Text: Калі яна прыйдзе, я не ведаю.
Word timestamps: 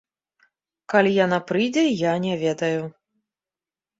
Калі 0.93 1.11
яна 1.25 1.37
прыйдзе, 1.51 1.83
я 1.99 2.13
не 2.25 2.33
ведаю. 2.47 2.81